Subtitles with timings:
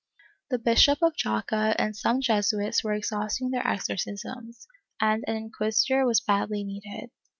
[0.49, 4.65] The Bishop of Jaca and some Jesuits were exhausting their exorcisms,
[4.99, 7.11] and an inquisitor was badly needed.